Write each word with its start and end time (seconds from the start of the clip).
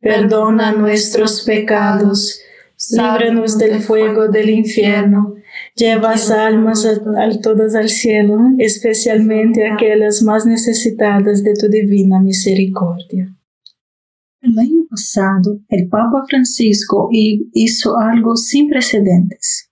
perdona 0.00 0.72
nuestros 0.72 1.42
pecados, 1.42 2.40
líbranos 2.90 3.58
del 3.58 3.80
fuego 3.80 4.28
del 4.28 4.50
infierno, 4.50 5.34
lleva 5.74 6.14
almas 6.38 6.84
a, 6.84 7.40
todas 7.40 7.74
al 7.74 7.88
cielo, 7.88 8.38
especialmente 8.58 9.66
aquellas 9.66 10.22
más 10.22 10.46
necesitadas 10.46 11.42
de 11.42 11.54
tu 11.54 11.68
divina 11.68 12.20
misericordia. 12.20 13.34
El 14.42 14.58
año 14.58 14.82
pasado, 14.88 15.58
el 15.68 15.88
Papa 15.88 16.24
Francisco 16.28 17.08
hizo 17.10 17.98
algo 17.98 18.36
sin 18.36 18.68
precedentes. 18.68 19.70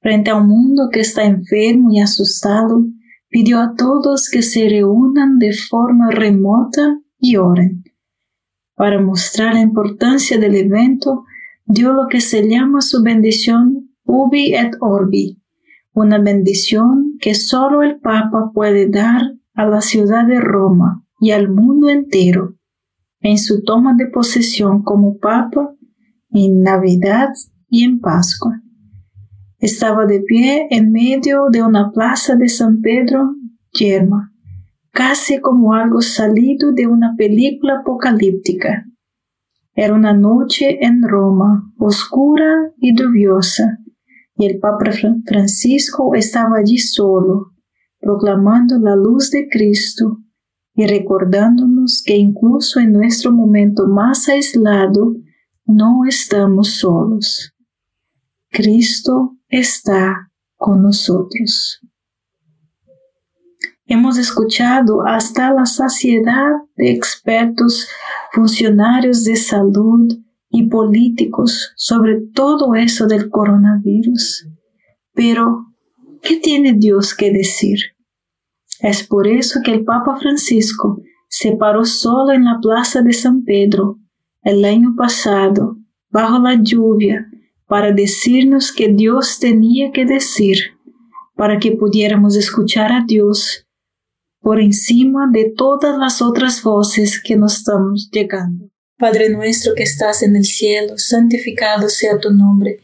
Frente 0.00 0.30
a 0.30 0.36
un 0.36 0.48
mundo 0.48 0.88
que 0.92 1.00
está 1.00 1.24
enfermo 1.24 1.90
y 1.92 2.00
asustado, 2.00 2.86
pidió 3.28 3.60
a 3.60 3.74
todos 3.76 4.28
que 4.28 4.42
se 4.42 4.68
reúnan 4.68 5.38
de 5.38 5.52
forma 5.52 6.10
remota 6.10 6.98
y 7.18 7.36
oren 7.36 7.84
para 8.80 8.98
mostrar 8.98 9.52
la 9.52 9.60
importancia 9.60 10.38
del 10.38 10.54
evento, 10.54 11.26
dio 11.66 11.92
lo 11.92 12.08
que 12.08 12.22
se 12.22 12.48
llama 12.48 12.80
su 12.80 13.02
bendición 13.02 13.90
Ubi 14.06 14.54
et 14.54 14.74
Orbi, 14.80 15.38
una 15.92 16.16
bendición 16.16 17.18
que 17.20 17.34
solo 17.34 17.82
el 17.82 18.00
Papa 18.00 18.52
puede 18.54 18.88
dar 18.88 19.20
a 19.52 19.66
la 19.66 19.82
ciudad 19.82 20.26
de 20.26 20.40
Roma 20.40 21.04
y 21.20 21.32
al 21.32 21.50
mundo 21.50 21.90
entero 21.90 22.54
en 23.20 23.36
su 23.36 23.62
toma 23.64 23.92
de 23.98 24.06
posesión 24.06 24.82
como 24.82 25.18
Papa 25.18 25.74
en 26.30 26.62
Navidad 26.62 27.28
y 27.68 27.84
en 27.84 28.00
Pascua. 28.00 28.62
Estaba 29.58 30.06
de 30.06 30.20
pie 30.20 30.68
en 30.70 30.90
medio 30.90 31.50
de 31.52 31.62
una 31.62 31.90
plaza 31.90 32.34
de 32.34 32.48
San 32.48 32.80
Pedro 32.80 33.34
yerma 33.74 34.29
casi 34.92 35.40
como 35.40 35.74
algo 35.74 36.02
salido 36.02 36.72
de 36.72 36.86
una 36.86 37.14
película 37.16 37.80
apocalíptica. 37.80 38.86
Era 39.74 39.94
una 39.94 40.12
noche 40.12 40.84
en 40.84 41.02
Roma, 41.02 41.72
oscura 41.78 42.72
y 42.78 42.94
lluviosa, 42.94 43.78
y 44.36 44.46
el 44.46 44.58
Papa 44.58 44.90
Francisco 45.26 46.14
estaba 46.14 46.58
allí 46.58 46.78
solo, 46.78 47.52
proclamando 48.00 48.78
la 48.78 48.96
luz 48.96 49.30
de 49.30 49.48
Cristo 49.48 50.18
y 50.74 50.86
recordándonos 50.86 52.02
que 52.04 52.16
incluso 52.16 52.80
en 52.80 52.92
nuestro 52.92 53.32
momento 53.32 53.86
más 53.86 54.28
aislado, 54.28 55.14
no 55.66 56.04
estamos 56.08 56.74
solos. 56.76 57.52
Cristo 58.50 59.36
está 59.48 60.30
con 60.56 60.82
nosotros. 60.82 61.80
Hemos 63.92 64.18
escuchado 64.18 65.04
hasta 65.04 65.52
la 65.52 65.66
saciedad 65.66 66.52
de 66.76 66.92
expertos, 66.92 67.88
funcionarios 68.32 69.24
de 69.24 69.34
salud 69.34 70.16
y 70.48 70.68
políticos 70.68 71.72
sobre 71.74 72.20
todo 72.32 72.76
eso 72.76 73.08
del 73.08 73.28
coronavirus. 73.28 74.46
Pero, 75.12 75.66
¿qué 76.22 76.36
tiene 76.36 76.74
Dios 76.74 77.16
que 77.16 77.32
decir? 77.32 77.80
Es 78.78 79.02
por 79.02 79.26
eso 79.26 79.58
que 79.64 79.72
el 79.72 79.84
Papa 79.84 80.16
Francisco 80.20 81.02
se 81.28 81.56
paró 81.56 81.84
solo 81.84 82.30
en 82.30 82.44
la 82.44 82.60
plaza 82.62 83.02
de 83.02 83.12
San 83.12 83.42
Pedro 83.42 83.98
el 84.44 84.64
año 84.64 84.94
pasado, 84.96 85.78
bajo 86.10 86.38
la 86.38 86.62
lluvia, 86.62 87.26
para 87.66 87.90
decirnos 87.90 88.70
que 88.70 88.86
Dios 88.86 89.40
tenía 89.40 89.90
que 89.90 90.04
decir, 90.04 90.58
para 91.34 91.58
que 91.58 91.72
pudiéramos 91.72 92.36
escuchar 92.36 92.92
a 92.92 93.04
Dios 93.04 93.66
por 94.40 94.60
encima 94.60 95.28
de 95.30 95.52
todas 95.56 95.98
las 95.98 96.22
otras 96.22 96.62
voces 96.62 97.20
que 97.22 97.36
nos 97.36 97.58
estamos 97.58 98.08
llegando. 98.10 98.66
Padre 98.98 99.30
nuestro 99.30 99.74
que 99.74 99.82
estás 99.82 100.22
en 100.22 100.36
el 100.36 100.44
cielo, 100.44 100.94
santificado 100.96 101.88
sea 101.88 102.18
tu 102.18 102.30
nombre. 102.30 102.80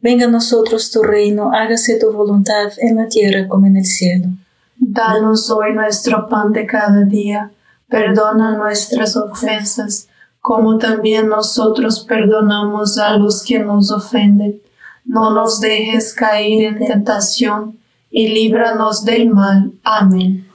Venga 0.00 0.26
a 0.26 0.30
nosotros 0.30 0.90
tu 0.90 1.02
reino, 1.02 1.52
hágase 1.52 1.98
tu 1.98 2.12
voluntad 2.12 2.72
en 2.78 2.96
la 2.96 3.08
tierra 3.08 3.46
como 3.48 3.66
en 3.66 3.76
el 3.76 3.84
cielo. 3.84 4.28
Danos 4.76 5.50
hoy 5.50 5.74
nuestro 5.74 6.26
pan 6.28 6.52
de 6.52 6.66
cada 6.66 7.04
día, 7.04 7.50
perdona 7.88 8.56
nuestras 8.56 9.16
ofensas, 9.16 10.08
como 10.40 10.78
también 10.78 11.28
nosotros 11.28 12.04
perdonamos 12.08 12.98
a 12.98 13.16
los 13.16 13.42
que 13.44 13.58
nos 13.58 13.90
ofenden. 13.90 14.60
No 15.04 15.32
nos 15.32 15.60
dejes 15.60 16.14
caer 16.14 16.64
en 16.64 16.86
tentación, 16.86 17.78
y 18.10 18.28
líbranos 18.28 19.04
del 19.04 19.30
mal. 19.30 19.72
Amén. 19.84 20.49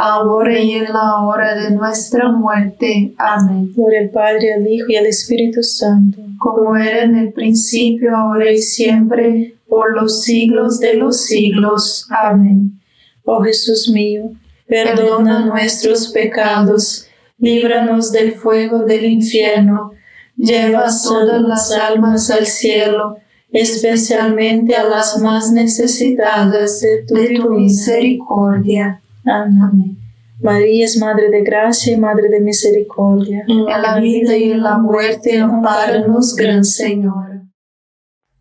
ahora 0.00 0.58
y 0.58 0.72
en 0.72 0.92
la 0.92 1.20
hora 1.22 1.54
de 1.54 1.70
nuestra 1.72 2.30
muerte. 2.30 3.12
Amén. 3.18 3.72
Por 3.74 3.94
el 3.94 4.08
Padre, 4.10 4.54
el 4.56 4.66
Hijo 4.66 4.86
y 4.88 4.96
el 4.96 5.06
Espíritu 5.06 5.62
Santo, 5.62 6.18
como 6.38 6.74
era 6.76 7.02
en 7.02 7.16
el 7.16 7.32
principio, 7.32 8.16
ahora 8.16 8.50
y 8.50 8.58
siempre, 8.58 9.54
por 9.68 9.94
los 9.94 10.22
siglos 10.22 10.80
de 10.80 10.94
los 10.94 11.24
siglos. 11.24 12.06
Amén. 12.08 12.80
Oh 13.24 13.42
Jesús 13.42 13.90
mío, 13.90 14.32
perdona 14.66 15.44
nuestros 15.44 16.08
pecados, 16.08 17.06
líbranos 17.38 18.10
del 18.10 18.32
fuego 18.32 18.80
del 18.80 19.04
infierno, 19.04 19.92
lleva 20.36 20.86
todas 21.04 21.42
las 21.42 21.70
almas 21.72 22.30
al 22.30 22.46
cielo, 22.46 23.18
especialmente 23.52 24.74
a 24.74 24.84
las 24.84 25.18
más 25.18 25.52
necesitadas 25.52 26.80
de 26.80 27.04
tu, 27.06 27.50
misericordia. 27.50 28.99
Amén. 29.24 29.98
María 30.42 30.86
es 30.86 30.98
Madre 30.98 31.30
de 31.30 31.42
Gracia 31.42 31.92
y 31.94 32.00
Madre 32.00 32.28
de 32.30 32.40
Misericordia. 32.40 33.44
En 33.46 33.64
la 33.64 34.00
vida 34.00 34.36
y 34.36 34.52
en 34.52 34.62
la 34.62 34.78
muerte, 34.78 35.38
amparanos, 35.38 36.34
Gran 36.34 36.64
Señora. 36.64 37.46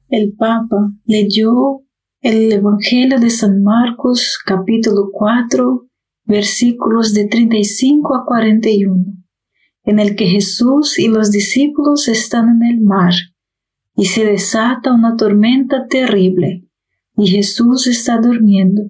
El 0.07 0.33
Papa 0.37 0.91
leyó 1.05 1.81
el 2.21 2.51
Evangelio 2.53 3.19
de 3.19 3.29
San 3.29 3.61
Marcos, 3.61 4.39
capítulo 4.45 5.09
4, 5.11 5.87
versículos 6.25 7.13
de 7.13 7.27
35 7.27 8.15
a 8.15 8.25
41, 8.25 8.95
en 9.83 9.99
el 9.99 10.15
que 10.15 10.25
Jesús 10.25 10.97
y 10.99 11.09
los 11.09 11.31
discípulos 11.31 12.07
están 12.07 12.49
en 12.49 12.63
el 12.63 12.81
mar 12.81 13.13
y 13.95 14.05
se 14.05 14.23
desata 14.23 14.93
una 14.93 15.17
tormenta 15.17 15.85
terrible 15.87 16.65
y 17.17 17.27
Jesús 17.27 17.87
está 17.87 18.19
durmiendo 18.21 18.83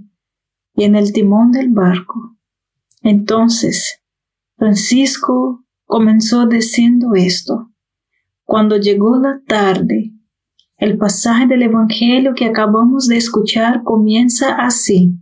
y 0.80 0.86
en 0.86 0.96
el 0.96 1.12
timón 1.12 1.52
del 1.52 1.72
barco. 1.72 2.38
Entonces, 3.02 4.00
Francisco 4.56 5.66
comenzó 5.84 6.48
diciendo 6.48 7.16
esto. 7.16 7.70
Cuando 8.46 8.78
llegó 8.78 9.20
la 9.20 9.42
tarde, 9.46 10.14
el 10.78 10.98
pasaje 10.98 11.48
del 11.48 11.64
Evangelio 11.64 12.34
que 12.34 12.46
acabamos 12.46 13.08
de 13.08 13.18
escuchar 13.18 13.84
comienza 13.84 14.56
así. 14.56 15.20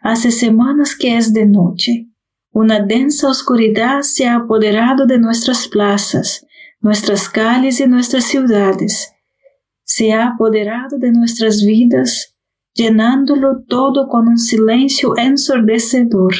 Hace 0.00 0.30
semanas 0.30 0.96
que 0.98 1.18
es 1.18 1.34
de 1.34 1.44
noche. 1.44 2.08
Una 2.50 2.80
densa 2.80 3.28
oscuridad 3.28 4.00
se 4.00 4.26
ha 4.26 4.36
apoderado 4.36 5.04
de 5.04 5.18
nuestras 5.18 5.68
plazas, 5.68 6.46
nuestras 6.80 7.28
calles 7.28 7.80
y 7.80 7.86
nuestras 7.86 8.24
ciudades. 8.24 9.12
Se 9.82 10.14
ha 10.14 10.28
apoderado 10.28 10.96
de 10.96 11.12
nuestras 11.12 11.62
vidas, 11.62 12.33
llenándolo 12.74 13.62
todo 13.66 14.08
con 14.08 14.28
un 14.28 14.38
silencio 14.38 15.16
ensordecedor 15.16 16.34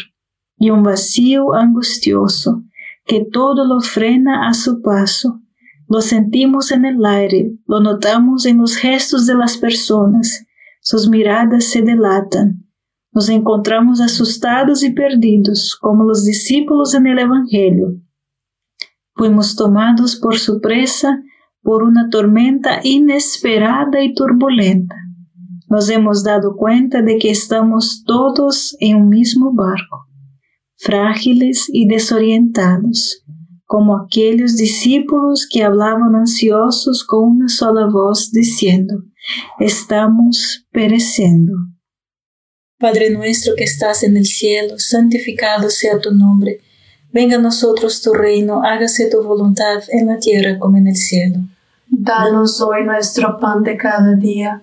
y 0.59 0.71
un 0.71 0.83
vacío 0.83 1.55
angustioso 1.55 2.65
que 3.05 3.25
todo 3.31 3.67
lo 3.67 3.81
frena 3.81 4.49
a 4.49 4.55
su 4.55 4.83
paso. 4.83 5.41
Lo 5.89 6.01
sentimos 6.01 6.73
en 6.73 6.87
el 6.87 7.05
aire, 7.05 7.53
lo 7.67 7.81
notamos 7.81 8.47
en 8.47 8.59
los 8.59 8.77
gestos 8.77 9.27
de 9.27 9.35
las 9.35 9.59
personas, 9.59 10.47
sus 10.81 11.09
miradas 11.09 11.65
se 11.65 11.83
delatan. 11.83 12.67
Nos 13.13 13.29
encontramos 13.29 14.01
asustados 14.01 14.83
y 14.83 14.93
perdidos, 14.93 15.77
como 15.81 16.05
los 16.05 16.25
discípulos 16.25 16.95
en 16.95 17.07
el 17.07 17.19
Evangelio. 17.19 18.01
Fuimos 19.15 19.55
tomados 19.55 20.17
por 20.17 20.37
sorpresa 20.39 21.23
por 21.63 21.85
una 21.85 22.09
tormenta 22.11 22.81
inesperada 22.83 24.03
y 24.03 24.15
turbulenta. 24.15 24.97
Nos 25.69 25.89
hemos 25.89 26.23
dado 26.23 26.57
cuenta 26.57 27.03
de 27.03 27.19
que 27.19 27.31
estamos 27.31 28.05
todos 28.07 28.77
en 28.81 28.97
un 28.97 29.09
mismo 29.09 29.53
barco 29.53 30.07
frágiles 30.85 31.67
y 31.73 31.89
desorientados, 31.89 33.23
como 33.65 33.97
aquellos 33.97 34.57
discípulos 34.57 35.49
que 35.51 35.65
hablaban 35.65 36.15
ansiosos 36.15 37.05
con 37.05 37.25
una 37.25 37.49
sola 37.49 37.87
voz 37.87 38.31
diciendo, 38.31 39.03
estamos 39.59 40.67
pereciendo. 40.71 41.55
Padre 42.79 43.11
nuestro 43.11 43.55
que 43.57 43.65
estás 43.65 44.03
en 44.03 44.17
el 44.19 44.27
cielo, 44.27 44.79
santificado 44.79 45.71
sea 45.71 45.99
tu 45.99 46.13
nombre. 46.13 46.61
Venga 47.13 47.37
a 47.37 47.41
nosotros 47.41 48.03
tu 48.03 48.13
reino, 48.13 48.63
hágase 48.63 49.09
tu 49.09 49.23
voluntad 49.23 49.83
en 49.89 50.09
la 50.09 50.19
tierra 50.19 50.59
como 50.59 50.77
en 50.77 50.89
el 50.89 50.97
cielo. 50.97 51.39
Danos 51.87 52.61
hoy 52.61 52.85
nuestro 52.85 53.39
pan 53.41 53.63
de 53.63 53.77
cada 53.79 54.15
día, 54.17 54.63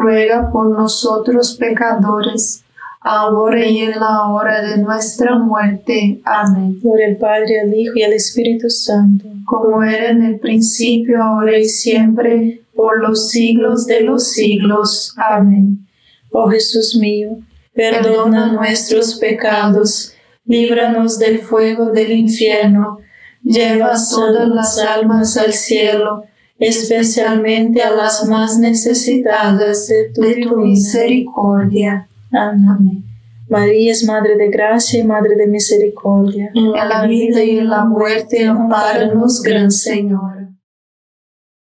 ruega 0.00 0.50
por 0.50 0.70
nosotros 0.70 1.56
pecadores, 1.58 2.64
ahora 3.00 3.64
y 3.66 3.78
en 3.78 3.98
la 3.98 4.28
hora 4.28 4.62
de 4.62 4.78
nuestra 4.78 5.38
muerte. 5.38 6.20
Amén. 6.24 6.80
Por 6.80 7.00
el 7.00 7.16
Padre, 7.16 7.60
el 7.62 7.74
Hijo 7.74 7.94
y 7.96 8.02
el 8.02 8.12
Espíritu 8.12 8.68
Santo, 8.70 9.26
como 9.44 9.82
era 9.82 10.10
en 10.10 10.22
el 10.22 10.38
principio, 10.38 11.22
ahora 11.22 11.58
y 11.58 11.64
siempre, 11.64 12.62
por 12.74 13.00
los 13.00 13.30
siglos 13.30 13.86
de 13.86 14.00
los 14.00 14.30
siglos. 14.32 15.14
Amén. 15.16 15.86
Oh 16.32 16.48
Jesús 16.48 16.96
mío, 16.96 17.38
perdona 17.74 18.52
nuestros 18.52 19.16
pecados, 19.16 20.14
líbranos 20.44 21.18
del 21.18 21.40
fuego 21.40 21.86
del 21.86 22.12
infierno, 22.12 22.98
lleva 23.42 23.94
todas 24.10 24.48
las 24.48 24.78
almas 24.78 25.36
al 25.36 25.52
cielo 25.52 26.24
especialmente 26.60 27.82
a 27.82 27.90
las 27.90 28.28
más 28.28 28.58
necesitadas 28.58 29.88
de 29.88 30.10
tu, 30.14 30.56
misericordia. 30.58 32.06
Amén. 32.30 33.04
María 33.48 33.90
es 33.90 34.04
Madre 34.04 34.36
de 34.36 34.48
Gracia 34.48 35.00
y 35.00 35.04
Madre 35.04 35.34
de 35.34 35.46
Misericordia. 35.46 36.52
En 36.54 36.70
la 36.70 37.06
vida 37.06 37.42
y 37.42 37.58
en 37.58 37.68
la 37.68 37.84
muerte, 37.84 38.46
amparanos, 38.46 39.42
Gran 39.42 39.72
Señor. 39.72 40.50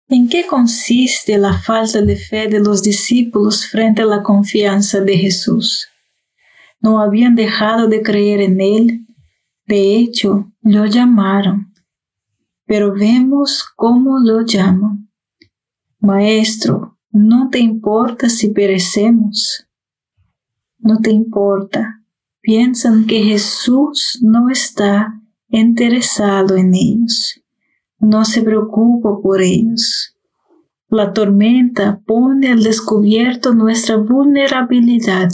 ¿En 0.08 0.28
qué 0.28 0.46
consiste 0.46 1.36
la 1.36 1.52
falta 1.52 2.00
de 2.00 2.16
fe 2.16 2.48
de 2.48 2.60
los 2.60 2.82
discípulos 2.82 3.66
frente 3.66 4.02
a 4.02 4.06
la 4.06 4.22
confianza 4.22 5.02
de 5.02 5.18
Jesús? 5.18 5.86
No 6.80 7.00
habían 7.00 7.34
dejado 7.34 7.88
de 7.88 8.00
creer 8.00 8.40
en 8.40 8.60
Él. 8.60 9.06
De 9.66 9.96
hecho, 9.96 10.50
lo 10.62 10.86
llamaron. 10.86 11.67
Pero 12.68 12.94
vemos 12.94 13.64
cómo 13.74 14.20
lo 14.20 14.42
llaman. 14.42 15.10
Maestro, 15.98 16.96
¿no 17.10 17.48
te 17.50 17.58
importa 17.58 18.28
si 18.28 18.50
perecemos? 18.50 19.66
No 20.78 21.00
te 21.00 21.10
importa. 21.10 22.04
Piensan 22.40 23.06
que 23.06 23.24
Jesús 23.24 24.20
no 24.22 24.50
está 24.50 25.20
interesado 25.48 26.56
en 26.56 26.74
ellos 26.74 27.42
no 27.98 28.24
se 28.24 28.42
preocupa 28.42 29.20
por 29.20 29.42
ellos. 29.42 30.14
La 30.88 31.12
tormenta 31.12 32.00
pone 32.06 32.50
al 32.52 32.62
descubierto 32.62 33.54
nuestra 33.54 33.96
vulnerabilidad 33.96 35.28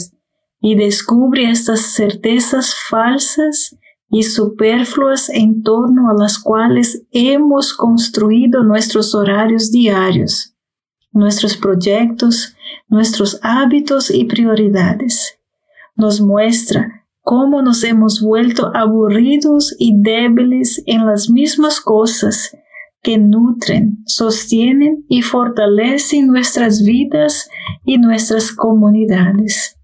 y 0.60 0.74
descubre 0.74 1.50
estas 1.50 1.94
certezas 1.94 2.74
falsas 2.88 3.76
y 4.14 4.22
superfluas 4.22 5.28
en 5.28 5.64
torno 5.64 6.08
a 6.08 6.14
las 6.14 6.38
cuales 6.38 7.04
hemos 7.10 7.74
construido 7.74 8.62
nuestros 8.62 9.12
horarios 9.12 9.72
diarios, 9.72 10.54
nuestros 11.10 11.56
proyectos, 11.56 12.54
nuestros 12.86 13.40
hábitos 13.42 14.12
y 14.12 14.24
prioridades. 14.26 15.40
Nos 15.96 16.20
muestra 16.20 17.04
cómo 17.22 17.60
nos 17.60 17.82
hemos 17.82 18.20
vuelto 18.22 18.70
aburridos 18.72 19.74
y 19.80 20.00
débiles 20.00 20.80
en 20.86 21.06
las 21.06 21.28
mismas 21.28 21.80
cosas 21.80 22.56
que 23.02 23.18
nutren, 23.18 23.98
sostienen 24.06 25.04
y 25.08 25.22
fortalecen 25.22 26.28
nuestras 26.28 26.84
vidas 26.84 27.50
y 27.84 27.98
nuestras 27.98 28.52
comunidades. 28.52 29.76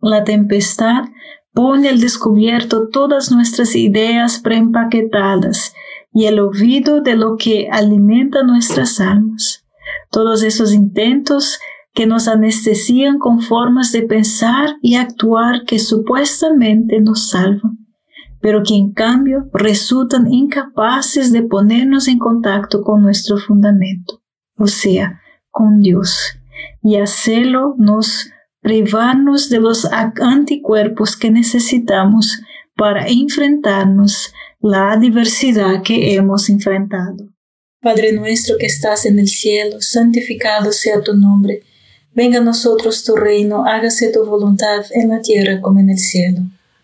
La 0.00 0.22
tempestad 0.22 1.04
pone 1.58 1.88
al 1.88 1.98
descubierto 1.98 2.88
todas 2.88 3.32
nuestras 3.32 3.74
ideas 3.74 4.38
preempaquetadas 4.38 5.74
y 6.12 6.26
el 6.26 6.38
olvido 6.38 7.00
de 7.00 7.16
lo 7.16 7.34
que 7.36 7.68
alimenta 7.68 8.44
nuestras 8.44 9.00
almas. 9.00 9.64
Todos 10.12 10.44
esos 10.44 10.72
intentos 10.72 11.58
que 11.92 12.06
nos 12.06 12.28
anestesian 12.28 13.18
con 13.18 13.40
formas 13.40 13.90
de 13.90 14.02
pensar 14.02 14.76
y 14.82 14.94
actuar 14.94 15.64
que 15.64 15.80
supuestamente 15.80 17.00
nos 17.00 17.30
salvan, 17.30 17.88
pero 18.40 18.62
que 18.62 18.76
en 18.76 18.92
cambio 18.92 19.48
resultan 19.52 20.32
incapaces 20.32 21.32
de 21.32 21.42
ponernos 21.42 22.06
en 22.06 22.20
contacto 22.20 22.82
con 22.82 23.02
nuestro 23.02 23.36
fundamento, 23.36 24.22
o 24.56 24.68
sea, 24.68 25.20
con 25.50 25.80
Dios, 25.80 26.38
y 26.84 26.98
hacerlo 26.98 27.74
nos 27.78 28.30
privarnos 28.60 29.48
de 29.48 29.60
los 29.60 29.86
anticuerpos 29.90 31.16
que 31.16 31.30
necesitamos 31.30 32.40
para 32.76 33.06
enfrentarnos 33.06 34.32
la 34.60 34.92
adversidad 34.92 35.82
que 35.82 36.14
hemos 36.14 36.48
enfrentado. 36.48 37.28
Padre 37.80 38.12
nuestro 38.12 38.56
que 38.58 38.66
estás 38.66 39.06
en 39.06 39.18
el 39.18 39.28
cielo, 39.28 39.80
santificado 39.80 40.72
sea 40.72 41.00
tu 41.00 41.14
nombre 41.14 41.62
Venga 42.18 42.38
a 42.38 42.42
nosotros 42.42 43.04
tu 43.04 43.14
reino, 43.14 43.64
hágase 43.64 44.10
tu 44.10 44.24
voluntad 44.24 44.84
en 44.90 45.10
la 45.10 45.20
tierra 45.20 45.60
como 45.60 45.78
en 45.78 45.90
el 45.90 45.98
cielo. 45.98 46.40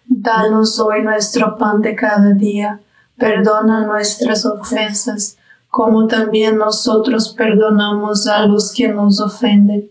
Danos 0.06 0.78
hoy 0.78 1.02
nuestro 1.02 1.58
pan 1.58 1.80
de 1.80 1.96
cada 1.96 2.34
día, 2.34 2.80
perdona 3.18 3.84
nuestras 3.84 4.46
ofensas, 4.46 5.36
como 5.68 6.06
también 6.06 6.56
nosotros 6.56 7.34
perdonamos 7.36 8.28
a 8.28 8.46
los 8.46 8.72
que 8.72 8.86
nos 8.86 9.20
ofenden. 9.20 9.90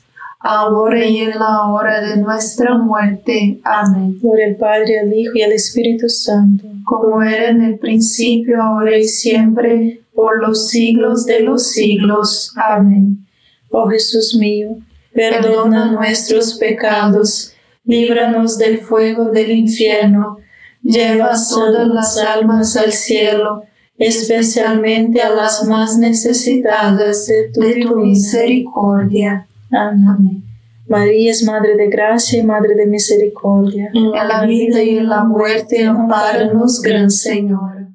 ahora 0.43 1.05
y 1.05 1.19
en 1.19 1.37
la 1.37 1.67
hora 1.67 2.01
de 2.01 2.17
nuestra 2.17 2.77
muerte. 2.77 3.59
Amén. 3.63 4.17
Gloria 4.21 4.47
al 4.47 4.55
Padre, 4.55 4.99
al 4.99 5.13
Hijo 5.13 5.33
y 5.35 5.43
al 5.43 5.51
Espíritu 5.51 6.09
Santo, 6.09 6.65
como 6.85 7.21
era 7.21 7.49
en 7.49 7.61
el 7.61 7.79
principio, 7.79 8.61
ahora 8.61 8.97
y 8.97 9.05
siempre, 9.05 10.01
por 10.13 10.41
los 10.41 10.69
siglos 10.69 11.25
de 11.25 11.41
los 11.41 11.71
siglos. 11.71 12.53
Amén. 12.55 13.25
Oh 13.69 13.87
Jesús 13.87 14.35
mío, 14.35 14.77
perdona 15.13 15.91
nuestros 15.91 16.55
pecados, 16.55 17.53
líbranos 17.85 18.57
del 18.57 18.79
fuego 18.79 19.25
del 19.31 19.51
infierno, 19.51 20.39
lleva 20.83 21.31
todas 21.49 21.87
las 21.87 22.17
almas 22.17 22.75
al 22.75 22.91
cielo, 22.91 23.63
especialmente 23.97 25.21
a 25.21 25.29
las 25.29 25.65
más 25.65 25.97
necesitadas 25.97 27.27
de 27.27 27.51
tu, 27.53 27.95
misericordia. 27.95 29.47
Amén. 29.71 30.43
María 30.87 31.31
es 31.31 31.43
Madre 31.45 31.77
de 31.77 31.87
Gracia 31.87 32.39
y 32.39 32.43
Madre 32.43 32.75
de 32.75 32.85
Misericordia. 32.85 33.89
En 33.93 34.11
la 34.11 34.45
vida 34.45 34.83
y 34.83 34.97
en 34.97 35.07
la 35.07 35.23
muerte, 35.23 35.85
amparanos, 35.85 36.81
Gran 36.81 37.09
Señor. 37.09 37.87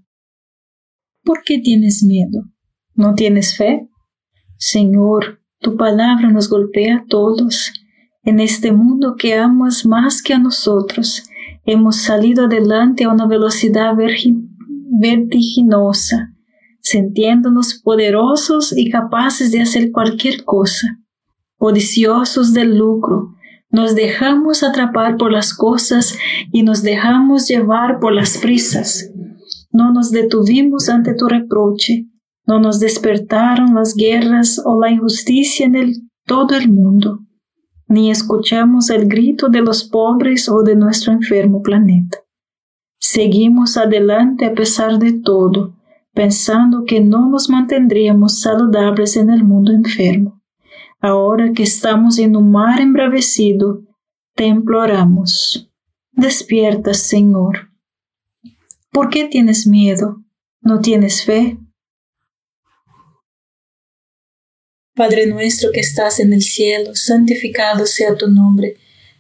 ¿Por 1.23 1.43
qué 1.45 1.59
tienes 1.59 2.03
miedo? 2.03 2.45
¿No 2.95 3.15
tienes 3.15 3.55
fe? 3.57 3.87
Señor, 4.57 5.41
tu 5.61 5.77
palabra 5.77 6.31
nos 6.31 6.49
golpea 6.49 6.97
a 6.97 7.05
todos. 7.07 7.73
En 8.25 8.41
este 8.41 8.73
mundo 8.73 9.17
que 9.19 9.35
amas 9.35 9.85
más 9.85 10.23
que 10.23 10.33
a 10.33 10.39
nosotros, 10.39 11.25
hemos 11.67 11.97
salido 11.97 12.47
adelante 12.47 13.05
a 13.05 13.11
una 13.11 13.27
velocidad 13.27 13.93
vertiginosa, 15.01 16.33
sintiéndonos 16.81 17.75
poderosos 17.85 18.75
y 18.75 18.91
capaces 18.91 19.53
de 19.53 19.61
hacer 19.61 19.93
cualquier 19.93 20.45
cosa 20.45 21.03
codiciosos 21.59 22.53
del 22.53 22.77
lucro, 22.77 23.37
nos 23.71 23.95
dejamos 23.95 24.63
atrapar 24.63 25.17
por 25.17 25.33
las 25.33 25.53
cosas 25.53 26.19
y 26.53 26.63
nos 26.63 26.83
dejamos 26.83 27.49
llevar 27.49 27.99
por 27.99 28.15
las 28.15 28.39
prisas. 28.39 29.11
No 29.73 29.93
nos 29.93 30.11
detuvimos 30.11 30.89
ante 30.89 31.15
tu 31.15 31.27
reproche, 31.27 32.07
no 32.47 32.61
nos 32.61 32.79
despertaron 32.79 33.75
las 33.75 33.95
guerras 33.95 34.63
o 34.65 34.81
la 34.81 34.91
injusticia 34.91 35.67
en 35.67 35.75
el, 35.75 35.95
todo 36.25 36.55
el 36.55 36.71
mundo, 36.71 37.21
ni 37.89 38.11
escuchamos 38.11 38.89
el 38.91 39.07
grito 39.09 39.49
de 39.49 39.61
los 39.61 39.85
pobres 39.85 40.49
o 40.49 40.63
de 40.63 40.77
nuestro 40.77 41.13
enfermo 41.13 41.61
planeta. 41.63 42.19
Seguimos 42.99 43.77
adelante 43.77 44.47
a 44.47 44.55
pesar 44.55 44.99
de 44.99 45.21
todo, 45.21 45.75
pensando 46.15 46.85
que 46.87 47.01
no 47.01 47.29
nos 47.29 47.51
mantendríamos 47.51 48.41
saludables 48.41 49.17
en 49.17 49.31
el 49.31 49.45
mundo 49.45 49.73
enfermo 49.73 50.36
ahora 51.07 51.53
que 51.55 51.63
estamos 51.63 52.19
en 52.19 52.37
un 52.37 52.51
mar 52.51 52.81
embravecido, 52.81 53.83
te 54.35 54.45
imploramos. 54.47 55.71
Despierta, 56.13 56.95
Señor. 56.95 57.71
¿Por 58.91 59.11
qué 59.11 59.25
tienes 59.25 59.67
miedo? 59.67 60.23
¿No 60.61 60.81
tienes 60.81 61.25
fe? 61.25 61.59
Padre 64.95 65.27
nuestro 65.27 65.71
que 65.73 65.81
estás 65.81 66.21
en 66.21 66.33
el 66.33 66.43
cielo, 66.43 66.95
santificado 66.95 67.87
sea 67.87 68.17
tu 68.17 68.29
nombre. 68.29 68.77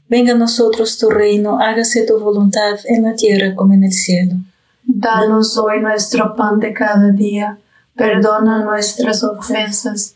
Venga 0.08 0.32
a 0.32 0.36
nosotros 0.36 0.96
tu 0.98 1.10
reino, 1.10 1.60
hágase 1.60 2.06
tu 2.06 2.18
voluntad 2.18 2.78
en 2.86 3.02
la 3.02 3.14
tierra 3.14 3.54
como 3.54 3.74
en 3.74 3.84
el 3.84 3.92
cielo. 3.92 4.36
Danos 4.82 5.58
hoy 5.58 5.80
nuestro 5.80 6.34
pan 6.34 6.60
de 6.60 6.72
cada 6.72 7.10
día, 7.10 7.58
perdona 7.94 8.64
nuestras 8.64 9.22
ofensas 9.22 10.15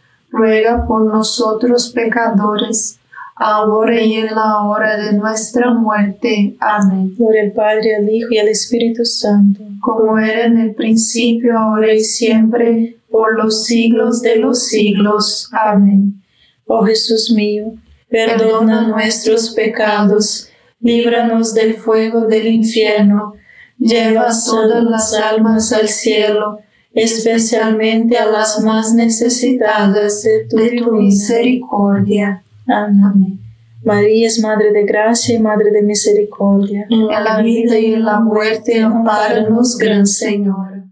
ruega 0.31 0.85
por 0.87 1.05
nosotros 1.05 1.89
pecadores, 1.89 2.99
ahora 3.35 4.01
y 4.01 4.15
en 4.15 4.35
la 4.35 4.63
hora 4.63 4.97
de 4.97 5.13
nuestra 5.13 5.73
muerte. 5.73 6.55
Amén. 6.59 7.15
Por 7.17 7.35
el 7.35 7.51
Padre, 7.51 7.95
al 7.95 8.09
Hijo 8.09 8.29
y 8.31 8.39
al 8.39 8.47
Espíritu 8.47 9.05
Santo, 9.05 9.61
como 9.81 10.17
era 10.17 10.45
en 10.45 10.57
el 10.57 10.73
principio, 10.73 11.57
ahora 11.57 11.93
y 11.93 12.01
siempre, 12.01 12.97
por 13.09 13.35
los 13.35 13.65
siglos 13.65 14.21
de 14.21 14.37
los 14.37 14.67
siglos. 14.67 15.49
Amén. 15.51 16.21
Oh 16.65 16.85
Jesús 16.85 17.31
mío, 17.31 17.73
perdona 18.09 18.87
nuestros 18.87 19.49
pecados, 19.49 20.47
líbranos 20.79 21.53
del 21.53 21.75
fuego 21.75 22.21
del 22.27 22.47
infierno, 22.47 23.33
lleva 23.77 24.29
todas 24.45 24.83
las 24.83 25.13
almas 25.13 25.73
al 25.73 25.89
cielo, 25.89 26.59
especialmente 26.93 28.17
a 28.17 28.25
las 28.25 28.61
más 28.61 28.93
necesitadas 28.93 30.23
de 30.23 30.47
tu, 30.49 30.91
misericordia. 30.93 32.43
Amén. 32.67 33.39
María 33.83 34.27
es 34.27 34.39
Madre 34.39 34.71
de 34.71 34.85
Gracia 34.85 35.35
y 35.35 35.39
Madre 35.39 35.71
de 35.71 35.81
Misericordia. 35.81 36.85
En 36.89 37.07
la 37.07 37.41
vida 37.41 37.79
y 37.79 37.93
en 37.93 38.05
la 38.05 38.19
muerte, 38.19 38.79
amparanos, 38.79 39.77
Gran 39.77 40.05
Señor. 40.05 40.85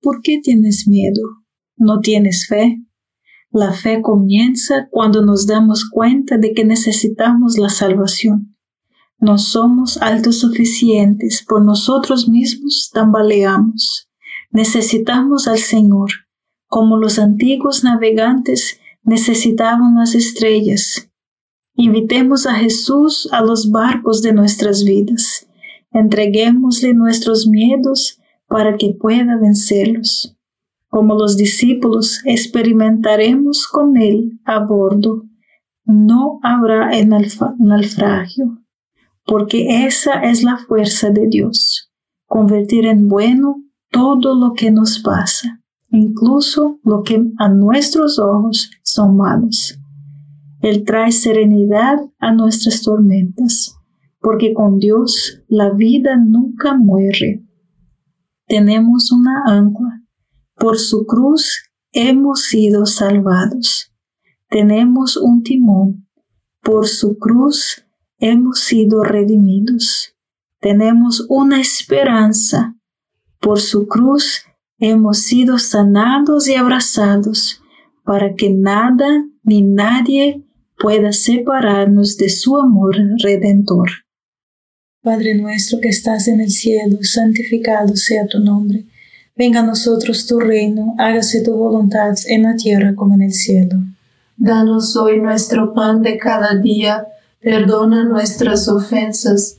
¿Por 0.00 0.20
qué 0.22 0.40
tienes 0.42 0.86
miedo? 0.86 1.22
¿No 1.76 2.00
tienes 2.00 2.46
fe? 2.48 2.78
La 3.50 3.72
fe 3.72 4.00
comienza 4.00 4.88
cuando 4.90 5.22
nos 5.22 5.46
damos 5.46 5.88
cuenta 5.90 6.38
de 6.38 6.52
que 6.52 6.64
necesitamos 6.64 7.58
la 7.58 7.68
salvación. 7.68 8.56
No 9.18 9.38
somos 9.38 10.00
autosuficientes, 10.00 11.44
por 11.46 11.64
nosotros 11.64 12.28
mismos 12.28 12.90
tambaleamos. 12.92 14.08
Necesitamos 14.52 15.48
al 15.48 15.58
Señor, 15.58 16.10
como 16.66 16.98
los 16.98 17.18
antiguos 17.18 17.84
navegantes 17.84 18.78
necesitaban 19.02 19.94
las 19.94 20.14
estrellas. 20.14 21.10
Invitemos 21.74 22.46
a 22.46 22.54
Jesús 22.54 23.30
a 23.32 23.40
los 23.40 23.70
barcos 23.70 24.20
de 24.20 24.34
nuestras 24.34 24.84
vidas. 24.84 25.48
Entreguémosle 25.90 26.92
nuestros 26.92 27.46
miedos 27.46 28.20
para 28.46 28.76
que 28.76 28.94
pueda 29.00 29.38
vencerlos. 29.38 30.36
Como 30.88 31.14
los 31.14 31.38
discípulos, 31.38 32.20
experimentaremos 32.26 33.66
con 33.66 33.96
Él 33.96 34.38
a 34.44 34.58
bordo. 34.58 35.22
No 35.86 36.40
habrá 36.42 36.90
naufragio, 37.58 38.58
porque 39.24 39.86
esa 39.86 40.22
es 40.22 40.42
la 40.42 40.58
fuerza 40.58 41.08
de 41.08 41.26
Dios, 41.28 41.90
convertir 42.26 42.84
en 42.84 43.08
bueno 43.08 43.62
todo 43.92 44.34
lo 44.34 44.54
que 44.54 44.72
nos 44.72 44.98
pasa, 45.00 45.60
incluso 45.90 46.80
lo 46.82 47.02
que 47.02 47.22
a 47.38 47.48
nuestros 47.48 48.18
ojos 48.18 48.70
son 48.82 49.16
malos. 49.16 49.78
Él 50.62 50.84
trae 50.84 51.12
serenidad 51.12 51.98
a 52.18 52.32
nuestras 52.32 52.82
tormentas, 52.82 53.76
porque 54.20 54.54
con 54.54 54.78
Dios 54.78 55.42
la 55.46 55.70
vida 55.70 56.16
nunca 56.16 56.74
muere. 56.74 57.44
Tenemos 58.46 59.12
una 59.12 59.42
ancla. 59.46 60.02
Por 60.56 60.78
su 60.78 61.04
cruz 61.04 61.58
hemos 61.92 62.44
sido 62.44 62.86
salvados. 62.86 63.92
Tenemos 64.48 65.16
un 65.16 65.42
timón. 65.42 66.06
Por 66.62 66.86
su 66.86 67.18
cruz 67.18 67.84
hemos 68.18 68.60
sido 68.60 69.02
redimidos. 69.02 70.14
Tenemos 70.60 71.26
una 71.28 71.60
esperanza 71.60 72.76
por 73.42 73.60
su 73.60 73.88
cruz 73.88 74.44
hemos 74.78 75.24
sido 75.24 75.58
sanados 75.58 76.48
y 76.48 76.54
abrazados 76.54 77.60
para 78.04 78.34
que 78.34 78.50
nada 78.50 79.26
ni 79.42 79.62
nadie 79.62 80.42
pueda 80.78 81.12
separarnos 81.12 82.16
de 82.16 82.30
su 82.30 82.56
amor 82.56 82.96
redentor. 83.22 83.90
Padre 85.02 85.34
nuestro 85.34 85.80
que 85.80 85.88
estás 85.88 86.28
en 86.28 86.40
el 86.40 86.50
cielo, 86.50 86.98
santificado 87.02 87.96
sea 87.96 88.26
tu 88.26 88.38
nombre. 88.38 88.84
Venga 89.36 89.60
a 89.60 89.66
nosotros 89.66 90.26
tu 90.26 90.38
reino, 90.38 90.94
hágase 90.98 91.42
tu 91.42 91.54
voluntad 91.54 92.14
en 92.26 92.44
la 92.44 92.54
tierra 92.54 92.94
como 92.94 93.14
en 93.14 93.22
el 93.22 93.32
cielo. 93.32 93.76
Danos 94.36 94.96
hoy 94.96 95.20
nuestro 95.20 95.74
pan 95.74 96.02
de 96.02 96.18
cada 96.18 96.54
día, 96.54 97.06
perdona 97.40 98.04
nuestras 98.04 98.68
ofensas 98.68 99.58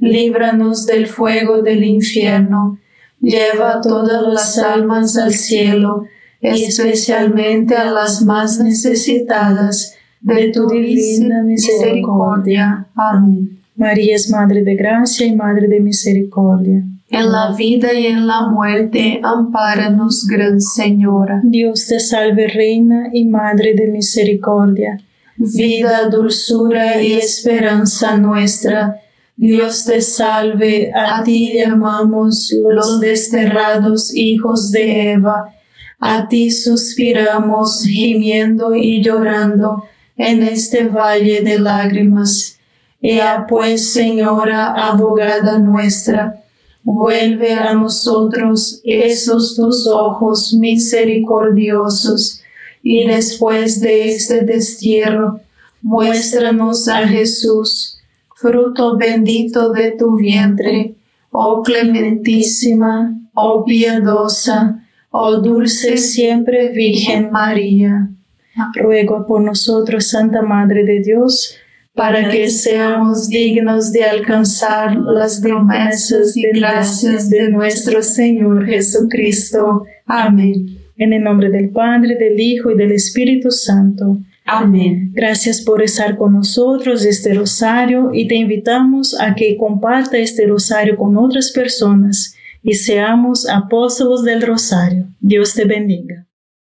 líbranos 0.00 0.86
del 0.86 1.06
fuego 1.06 1.62
del 1.62 1.84
infierno, 1.84 2.78
lleva 3.20 3.80
todas 3.80 4.22
las 4.22 4.58
almas 4.58 5.16
al 5.16 5.32
cielo, 5.32 6.06
y 6.42 6.64
especialmente 6.64 7.76
a 7.76 7.90
las 7.90 8.22
más 8.22 8.58
necesitadas 8.60 9.94
de 10.20 10.48
tu 10.48 10.66
divina 10.66 11.42
misericordia. 11.42 12.86
Amén. 12.94 13.60
María 13.76 14.16
es 14.16 14.30
Madre 14.30 14.62
de 14.62 14.74
Gracia 14.74 15.26
y 15.26 15.34
Madre 15.34 15.68
de 15.68 15.80
Misericordia. 15.80 16.82
En 17.08 17.32
la 17.32 17.54
vida 17.56 17.92
y 17.92 18.06
en 18.06 18.26
la 18.26 18.48
muerte, 18.48 19.20
ampáranos, 19.22 20.26
Gran 20.28 20.60
Señora. 20.60 21.40
Dios 21.42 21.86
te 21.88 21.98
salve, 21.98 22.46
Reina 22.48 23.08
y 23.12 23.24
Madre 23.24 23.74
de 23.74 23.88
Misericordia. 23.88 25.00
Vida, 25.36 26.08
dulzura 26.08 27.02
y 27.02 27.14
esperanza 27.14 28.16
nuestra. 28.16 29.00
Dios 29.40 29.86
te 29.86 30.02
salve, 30.02 30.92
a 30.94 31.24
ti 31.24 31.54
llamamos 31.54 32.54
los 32.68 33.00
desterrados 33.00 34.14
hijos 34.14 34.70
de 34.70 35.12
Eva. 35.12 35.54
A 35.98 36.28
ti 36.28 36.50
suspiramos, 36.50 37.82
gimiendo 37.82 38.74
y 38.74 39.02
llorando 39.02 39.82
en 40.18 40.42
este 40.42 40.88
valle 40.88 41.40
de 41.40 41.58
lágrimas. 41.58 42.58
Ea 43.00 43.46
pues, 43.48 43.94
Señora, 43.94 44.74
abogada 44.74 45.58
nuestra, 45.58 46.44
vuelve 46.82 47.54
a 47.54 47.72
nosotros 47.72 48.82
esos 48.84 49.56
tus 49.56 49.86
ojos 49.86 50.52
misericordiosos, 50.52 52.42
y 52.82 53.06
después 53.06 53.80
de 53.80 54.10
este 54.14 54.42
destierro, 54.42 55.40
muéstranos 55.80 56.88
a 56.88 57.08
Jesús, 57.08 57.99
fruto 58.40 58.96
bendito 58.96 59.72
de 59.72 59.92
tu 59.92 60.16
vientre, 60.16 60.94
oh 61.30 61.62
clementísima, 61.62 63.14
oh 63.34 63.64
piadosa, 63.64 64.84
oh 65.10 65.36
dulce 65.40 65.96
siempre 65.96 66.70
Virgen 66.70 67.30
María 67.30 68.10
ruego 68.74 69.26
por 69.26 69.40
nosotros, 69.40 70.08
Santa 70.08 70.42
Madre 70.42 70.84
de 70.84 71.00
Dios, 71.00 71.56
para 71.94 72.30
que 72.30 72.48
seamos 72.48 73.28
dignos 73.28 73.92
de 73.92 74.04
alcanzar 74.04 74.96
las 74.96 75.40
promesas 75.40 76.36
y 76.36 76.42
gracias 76.54 77.28
de 77.28 77.48
nuestro 77.50 78.02
Señor 78.02 78.66
Jesucristo. 78.66 79.84
Amén. 80.06 80.78
En 80.96 81.12
el 81.12 81.22
nombre 81.22 81.50
del 81.50 81.70
Padre, 81.70 82.16
del 82.16 82.38
Hijo 82.38 82.70
y 82.70 82.76
del 82.76 82.92
Espíritu 82.92 83.50
Santo. 83.50 84.18
Amén. 84.44 85.10
Gracias 85.12 85.60
por 85.60 85.82
estar 85.82 86.16
con 86.16 86.32
nosotros 86.32 87.04
este 87.04 87.34
rosario 87.34 88.10
y 88.12 88.26
te 88.26 88.34
invitamos 88.34 89.18
a 89.18 89.34
que 89.34 89.56
comparta 89.56 90.18
este 90.18 90.46
rosario 90.46 90.96
con 90.96 91.16
otras 91.16 91.52
personas 91.52 92.34
y 92.62 92.74
seamos 92.74 93.48
apóstolos 93.48 94.24
del 94.24 94.42
rosario. 94.42 95.08
Dios 95.20 95.54
te 95.54 95.64
bendiga. 95.64 96.26